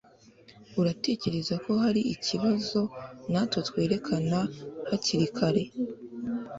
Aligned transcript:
Uratekereza 0.79 1.55
ko 1.65 1.71
hari 1.83 2.01
ikibazo 2.15 2.81
natwe 3.31 3.59
twerekana 3.69 4.39
hakiri 4.89 5.27
kare? 5.37 5.63